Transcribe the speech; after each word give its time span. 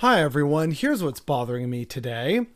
Hi 0.00 0.22
everyone, 0.22 0.70
here's 0.70 1.02
what's 1.02 1.18
bothering 1.18 1.68
me 1.70 1.84
today. 1.84 2.46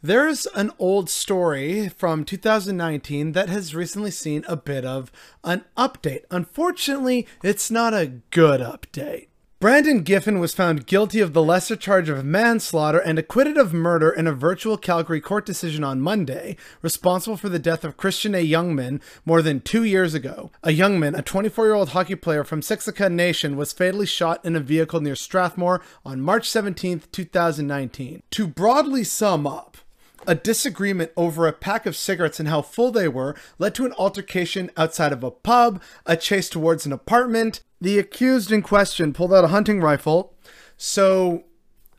There's 0.00 0.46
an 0.54 0.70
old 0.78 1.10
story 1.10 1.88
from 1.88 2.24
2019 2.24 3.32
that 3.32 3.48
has 3.48 3.74
recently 3.74 4.12
seen 4.12 4.44
a 4.46 4.54
bit 4.54 4.84
of 4.84 5.10
an 5.42 5.64
update. 5.76 6.22
Unfortunately, 6.30 7.26
it's 7.42 7.72
not 7.72 7.92
a 7.92 8.20
good 8.30 8.60
update. 8.60 9.26
Brendan 9.62 10.02
Giffen 10.02 10.40
was 10.40 10.54
found 10.54 10.88
guilty 10.88 11.20
of 11.20 11.34
the 11.34 11.40
lesser 11.40 11.76
charge 11.76 12.08
of 12.08 12.24
manslaughter 12.24 12.98
and 12.98 13.16
acquitted 13.16 13.56
of 13.56 13.72
murder 13.72 14.10
in 14.10 14.26
a 14.26 14.32
virtual 14.32 14.76
Calgary 14.76 15.20
court 15.20 15.46
decision 15.46 15.84
on 15.84 16.00
Monday, 16.00 16.56
responsible 16.82 17.36
for 17.36 17.48
the 17.48 17.60
death 17.60 17.84
of 17.84 17.96
Christian 17.96 18.34
A. 18.34 18.44
Youngman 18.44 19.00
more 19.24 19.40
than 19.40 19.60
two 19.60 19.84
years 19.84 20.14
ago. 20.14 20.50
A 20.64 20.70
Youngman, 20.70 21.16
a 21.16 21.22
24 21.22 21.66
year 21.66 21.74
old 21.74 21.90
hockey 21.90 22.16
player 22.16 22.42
from 22.42 22.60
Siksika 22.60 23.08
Nation, 23.08 23.56
was 23.56 23.72
fatally 23.72 24.04
shot 24.04 24.44
in 24.44 24.56
a 24.56 24.60
vehicle 24.60 25.00
near 25.00 25.14
Strathmore 25.14 25.80
on 26.04 26.20
March 26.20 26.50
17, 26.50 27.02
2019. 27.12 28.24
To 28.32 28.48
broadly 28.48 29.04
sum 29.04 29.46
up, 29.46 29.71
a 30.26 30.34
disagreement 30.34 31.10
over 31.16 31.46
a 31.46 31.52
pack 31.52 31.86
of 31.86 31.96
cigarettes 31.96 32.38
and 32.38 32.48
how 32.48 32.62
full 32.62 32.90
they 32.90 33.08
were 33.08 33.34
led 33.58 33.74
to 33.74 33.86
an 33.86 33.92
altercation 33.94 34.70
outside 34.76 35.12
of 35.12 35.24
a 35.24 35.30
pub, 35.30 35.82
a 36.06 36.16
chase 36.16 36.48
towards 36.48 36.86
an 36.86 36.92
apartment, 36.92 37.60
the 37.80 37.98
accused 37.98 38.52
in 38.52 38.62
question 38.62 39.12
pulled 39.12 39.34
out 39.34 39.44
a 39.44 39.48
hunting 39.48 39.80
rifle, 39.80 40.34
so 40.76 41.44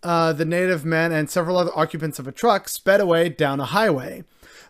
uh, 0.01 0.33
the 0.33 0.45
native 0.45 0.85
man 0.85 1.11
and 1.11 1.29
several 1.29 1.57
other 1.57 1.71
occupants 1.75 2.19
of 2.19 2.27
a 2.27 2.31
truck 2.31 2.69
sped 2.69 2.99
away 2.99 3.29
down 3.29 3.59
a 3.59 3.65
highway. 3.65 4.23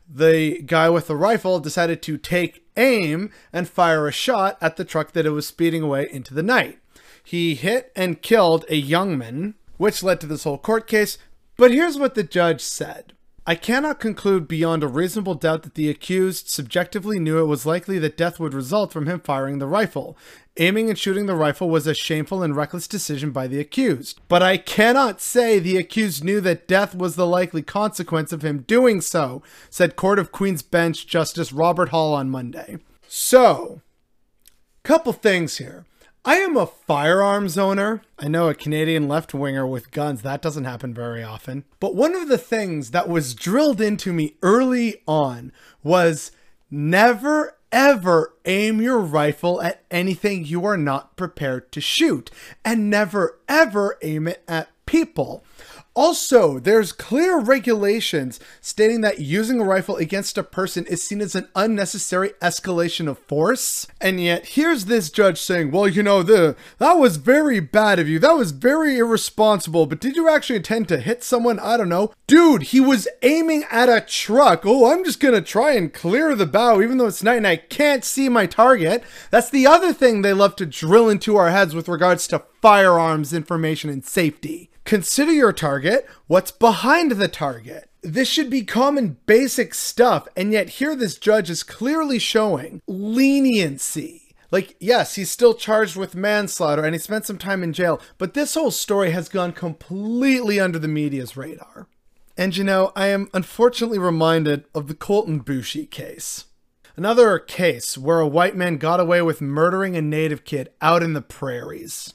The 0.09 0.62
guy 0.62 0.90
with 0.90 1.07
the 1.07 1.15
rifle 1.15 1.59
decided 1.59 2.01
to 2.04 2.17
take 2.17 2.65
aim 2.76 3.31
and 3.51 3.67
fire 3.70 4.07
a 4.07 4.12
shot 4.12 4.57
at 4.62 4.76
the 4.76 4.85
truck 4.85 5.13
that 5.13 5.26
it 5.26 5.31
was 5.31 5.48
speeding 5.48 5.81
away 5.81 6.07
into 6.12 6.34
the 6.34 6.43
night. 6.43 6.79
He 7.23 7.55
hit 7.55 7.91
and 7.95 8.21
killed 8.21 8.65
a 8.70 8.76
young 8.76 9.17
man, 9.17 9.55
which 9.77 10.04
led 10.04 10.20
to 10.21 10.27
this 10.27 10.43
whole 10.43 10.57
court 10.57 10.88
case. 10.88 11.17
But 11.55 11.71
here's 11.71 11.98
what 11.98 12.15
the 12.15 12.23
judge 12.23 12.62
said. 12.62 13.13
I 13.46 13.56
cannot 13.56 14.00
conclude 14.00 14.48
beyond 14.48 14.84
a 14.84 14.88
reasonable 14.88 15.34
doubt 15.34 15.63
that 15.63 15.76
the 15.76 15.90
accused 15.90 16.48
subjectively 16.48 17.20
knew 17.20 17.40
it 17.40 17.48
was 17.48 17.66
likely 17.66 18.00
that 18.00 18.16
death 18.16 18.40
would 18.40 18.54
result 18.54 18.94
from 18.94 19.05
him 19.05 19.20
firing 19.20 19.60
the 19.60 19.68
rifle. 19.68 20.18
Aiming 20.58 20.88
and 20.88 20.98
shooting 20.98 21.26
the 21.26 21.35
rifle 21.35 21.70
was 21.70 21.85
a 21.85 21.94
shameful 21.94 22.41
and 22.41 22.55
reckless 22.55 22.88
decision 22.88 23.32
by 23.32 23.48
the 23.48 23.60
accused. 23.60 24.22
But 24.30 24.41
I 24.41 24.55
cannot 24.55 25.20
say 25.20 25.60
the 25.60 25.76
accused 25.76 26.24
knew 26.24 26.40
that 26.40 26.70
death 26.70 26.96
was 26.96 27.18
the 27.18 27.27
likely 27.27 27.62
consequence 27.62 28.32
of 28.32 28.44
him 28.44 28.60
doing 28.60 29.02
so, 29.02 29.44
said 29.70 29.98
Court 29.98 30.20
of 30.20 30.32
Queen's 30.32 30.62
Bench 30.62 31.05
Justice 31.05 31.52
Robert 31.52 31.90
Hall 31.90 32.13
on 32.13 32.30
Monday. 32.30 32.78
So, 33.10 33.82
couple 34.84 35.12
things 35.12 35.57
here. 35.57 35.85
I 36.26 36.35
am 36.35 36.55
a 36.55 36.68
firearms 36.68 37.57
owner. 37.57 38.02
I 38.18 38.29
know 38.29 38.48
a 38.48 38.55
Canadian 38.55 39.10
left 39.10 39.34
winger 39.34 39.68
with 39.68 39.91
guns. 39.91 40.21
That 40.21 40.41
doesn't 40.41 40.63
happen 40.63 40.93
very 40.93 41.21
often. 41.21 41.66
But 41.82 41.96
one 41.96 42.16
of 42.16 42.29
the 42.29 42.38
things 42.38 42.91
that 42.91 43.10
was 43.10 43.34
drilled 43.34 43.82
into 43.82 44.13
me 44.13 44.35
early 44.41 45.01
on 45.05 45.51
was 45.84 46.32
never 46.71 47.57
ever 47.74 48.35
aim 48.46 48.79
your 48.79 48.99
rifle 48.99 49.62
at 49.62 49.84
anything 49.91 50.46
you 50.46 50.63
are 50.63 50.77
not 50.77 51.18
prepared 51.18 51.74
to 51.74 51.82
shoot. 51.82 52.32
And 52.63 52.90
never 52.90 53.40
ever 53.49 53.98
aim 54.01 54.29
it 54.29 54.44
at 54.48 54.70
people. 54.85 55.44
Also, 55.96 56.58
there's 56.58 56.91
clear 56.91 57.40
regulations 57.40 58.40
stating 58.62 59.02
that 59.02 59.20
using 59.20 59.60
a 59.60 59.63
rifle 59.63 59.96
against 59.98 60.40
a 60.40 60.44
person 60.44 60.88
is 60.88 61.04
seen 61.04 61.22
as 61.22 61.35
an 61.35 61.48
unnecessary 61.55 62.32
escalation 62.41 63.08
of 63.08 63.20
force. 63.20 63.85
And 64.02 64.19
yet, 64.19 64.47
here's 64.47 64.85
this 64.85 65.12
judge 65.12 65.40
saying, 65.40 65.69
well, 65.69 65.88
you 65.88 66.02
know, 66.02 66.24
the 66.24 66.56
that 66.80 66.94
was 66.94 67.18
very 67.18 67.59
bad 67.59 68.00
of 68.00 68.09
you. 68.09 68.18
That 68.18 68.35
was 68.35 68.52
very 68.52 68.97
irresponsible. 68.97 69.85
But 69.85 70.00
did 70.00 70.16
you 70.16 70.28
actually 70.28 70.56
intend 70.56 70.88
to 70.88 71.00
hit 71.00 71.24
someone? 71.24 71.59
I 71.59 71.78
don't 71.78 71.90
know. 71.90 72.12
Dude, 72.25 72.63
he 72.63 72.80
was 72.80 73.07
aiming 73.22 73.63
at 73.69 73.88
a 73.88 74.02
truck. 74.02 74.63
Oh, 74.66 74.91
I'm 74.91 75.03
just 75.03 75.19
gonna 75.19 75.41
try 75.41 75.74
and 75.74 75.94
clear 75.94 76.34
the 76.34 76.47
bow, 76.47 76.81
even 76.81 76.97
though 76.97 77.07
it's 77.07 77.22
night 77.22 77.38
and 77.38 77.47
I 77.47 77.57
can't 77.57 78.03
see 78.03 78.29
my 78.29 78.47
target. 78.47 79.03
That's 79.29 79.51
the 79.51 79.67
other 79.67 79.94
thing 79.94 80.22
they 80.23 80.34
love 80.34 80.56
to 80.56 80.66
drill 80.66 81.07
into 81.07 81.35
our 81.35 81.51
heads 81.51 81.75
with 81.75 81.88
regards 81.88 82.25
to 82.28 82.44
firearms 82.62 83.31
information 83.31 83.91
and 83.91 84.03
safety. 84.03 84.72
Consider 84.93 85.31
your 85.31 85.53
target, 85.53 86.07
what's 86.27 86.51
behind 86.51 87.13
the 87.13 87.27
target. 87.27 87.89
This 88.03 88.27
should 88.27 88.51
be 88.51 88.61
common 88.61 89.17
basic 89.25 89.73
stuff, 89.73 90.27
and 90.37 90.51
yet 90.51 90.69
here 90.69 90.95
this 90.95 91.17
judge 91.17 91.49
is 91.49 91.63
clearly 91.63 92.19
showing 92.19 92.79
leniency. 92.85 94.35
Like, 94.51 94.75
yes, 94.79 95.15
he's 95.15 95.31
still 95.31 95.55
charged 95.55 95.95
with 95.95 96.13
manslaughter 96.13 96.85
and 96.85 96.93
he 96.93 96.99
spent 96.99 97.25
some 97.25 97.39
time 97.39 97.63
in 97.63 97.73
jail, 97.73 97.99
but 98.19 98.35
this 98.35 98.53
whole 98.53 98.69
story 98.69 99.09
has 99.09 99.29
gone 99.29 99.51
completely 99.51 100.59
under 100.59 100.77
the 100.77 100.87
media's 100.87 101.35
radar. 101.35 101.87
And 102.37 102.55
you 102.55 102.63
know, 102.63 102.91
I 102.95 103.07
am 103.07 103.31
unfortunately 103.33 103.97
reminded 103.97 104.65
of 104.75 104.85
the 104.85 104.93
Colten 104.93 105.43
Boushie 105.43 105.89
case. 105.89 106.45
Another 106.95 107.39
case 107.39 107.97
where 107.97 108.19
a 108.19 108.27
white 108.27 108.55
man 108.55 108.77
got 108.77 108.99
away 108.99 109.23
with 109.23 109.41
murdering 109.41 109.95
a 109.95 110.03
native 110.03 110.45
kid 110.45 110.69
out 110.83 111.01
in 111.01 111.13
the 111.13 111.21
prairies. 111.23 112.13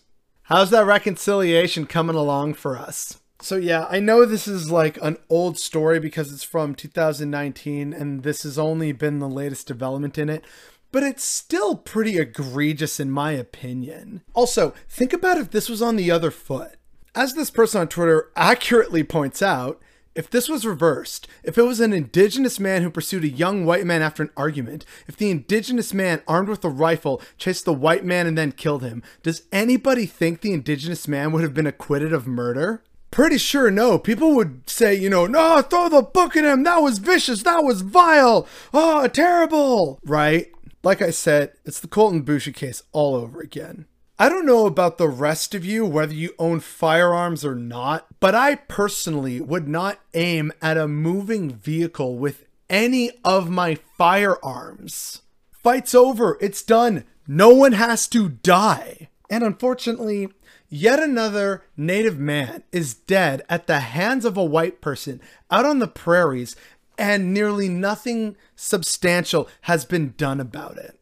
How's 0.49 0.71
that 0.71 0.87
reconciliation 0.87 1.85
coming 1.85 2.17
along 2.17 2.55
for 2.55 2.79
us? 2.79 3.21
So 3.43 3.57
yeah, 3.57 3.87
I 3.91 4.01
know 4.01 4.25
this 4.25 4.49
is 4.49 4.71
like 4.71 4.97
an 5.03 5.19
old 5.29 5.59
story 5.59 6.01
because 6.01 6.33
it's 6.33 6.43
from 6.43 6.75
2019 6.75 7.93
and 7.93 8.23
this 8.23 8.45
has 8.45 8.59
only 8.59 8.93
been 8.93 9.19
the 9.19 9.29
latest 9.29 9.67
development 9.67 10.17
in 10.17 10.31
it, 10.31 10.43
but 10.91 11.03
it's 11.03 11.23
still 11.23 11.77
pretty 11.77 12.17
egregious 12.17 12.99
in 12.99 13.11
my 13.11 13.33
opinion. 13.33 14.23
Also, 14.33 14.73
think 14.89 15.13
about 15.13 15.37
if 15.37 15.51
this 15.51 15.69
was 15.69 15.83
on 15.83 15.97
the 15.97 16.11
other 16.11 16.31
foot. 16.31 16.77
As 17.15 17.35
this 17.35 17.51
person 17.51 17.83
on 17.83 17.89
Twitter 17.89 18.31
accurately 18.35 19.05
points 19.05 19.43
out, 19.43 19.83
if 20.19 20.29
this 20.29 20.49
was 20.49 20.67
reversed, 20.67 21.29
if 21.45 21.57
it 21.57 21.63
was 21.63 21.79
an 21.79 21.93
indigenous 21.93 22.59
man 22.59 22.83
who 22.83 22.91
pursued 22.91 23.23
a 23.23 23.29
young 23.29 23.65
white 23.65 23.87
man 23.87 24.03
after 24.03 24.21
an 24.25 24.31
argument, 24.37 24.85
if 25.07 25.17
the 25.17 25.31
indigenous 25.31 25.95
man 25.95 26.23
armed 26.27 26.49
with 26.49 26.65
a 26.65 26.69
rifle 26.69 27.23
chased 27.37 27.65
the 27.65 27.73
white 27.73 28.05
man 28.05 28.27
and 28.27 28.37
then 28.37 28.51
killed 28.51 28.83
him, 28.83 29.01
does 29.23 29.43
anybody 29.53 30.07
think 30.07 30.41
the 30.41 30.53
indigenous 30.53 31.07
man 31.07 31.31
would 31.31 31.45
have 31.45 31.55
been 31.55 31.69
acquitted 31.69 32.13
of 32.13 32.27
murder? 32.27 32.83
Pretty 33.13 33.39
sure 33.39 33.71
no. 33.71 33.97
People 33.97 34.35
would 34.35 34.69
say, 34.69 34.93
you 34.93 35.09
know, 35.09 35.29
no, 35.29 35.63
throw 35.63 35.89
the 35.89 36.03
book 36.03 36.37
at 36.37 36.45
him. 36.45 36.65
That 36.65 36.83
was 36.83 36.99
vicious. 36.99 37.45
That 37.45 37.63
was 37.63 37.83
vile. 37.83 38.49
Oh, 38.75 39.07
terrible. 39.07 40.01
Right? 40.05 40.51
Like 40.83 41.01
I 41.01 41.11
said, 41.11 41.53
it's 41.65 41.79
the 41.79 41.87
Colten 41.87 42.25
Boushie 42.25 42.53
case 42.53 42.83
all 42.91 43.15
over 43.15 43.41
again. 43.41 43.87
I 44.21 44.29
don't 44.29 44.47
know 44.47 44.67
about 44.67 44.99
the 44.99 45.09
rest 45.09 45.55
of 45.55 45.65
you, 45.65 45.87
whether 45.87 46.13
you 46.13 46.35
own 46.41 46.59
firearms 46.59 47.45
or 47.45 47.55
not, 47.55 48.09
but 48.19 48.35
I 48.35 48.57
personally 48.57 49.41
would 49.41 49.69
not 49.69 50.01
aim 50.13 50.53
at 50.61 50.77
a 50.77 50.89
moving 50.89 51.53
vehicle 51.53 52.19
with 52.19 52.45
any 52.69 53.13
of 53.25 53.49
my 53.49 53.79
firearms. 53.97 55.23
Fight's 55.53 55.95
over. 55.95 56.37
It's 56.41 56.65
done. 56.65 57.05
No 57.29 57.51
one 57.51 57.75
has 57.75 58.09
to 58.09 58.29
die. 58.29 59.09
And 59.31 59.45
unfortunately, 59.45 60.31
yet 60.69 60.99
another 60.99 61.63
native 61.77 62.19
man 62.19 62.65
is 62.73 62.95
dead 62.95 63.43
at 63.49 63.69
the 63.69 63.79
hands 63.79 64.25
of 64.25 64.37
a 64.37 64.43
white 64.45 64.81
person 64.81 65.21
out 65.49 65.65
on 65.65 65.79
the 65.79 65.87
prairies, 65.87 66.57
and 66.99 67.33
nearly 67.33 67.69
nothing 67.69 68.37
substantial 68.57 69.49
has 69.63 69.85
been 69.85 70.15
done 70.17 70.41
about 70.41 70.77
it 70.77 70.98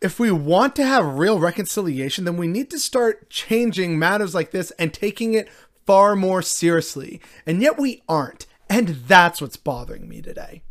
if 0.00 0.18
we 0.18 0.30
want 0.30 0.76
to 0.76 0.84
have 0.84 1.18
real 1.18 1.38
reconciliation, 1.38 2.24
then 2.24 2.36
we 2.36 2.46
need 2.46 2.70
to 2.70 2.78
start 2.78 3.30
changing 3.30 3.98
matters 3.98 4.34
like 4.34 4.50
this 4.50 4.70
and 4.72 4.92
taking 4.92 5.34
it 5.34 5.48
far 5.86 6.14
more 6.16 6.42
seriously. 6.42 7.20
And 7.46 7.60
yet 7.60 7.78
we 7.78 8.02
aren't. 8.08 8.46
And 8.68 8.88
that's 8.88 9.40
what's 9.40 9.56
bothering 9.56 10.08
me 10.08 10.22
today. 10.22 10.62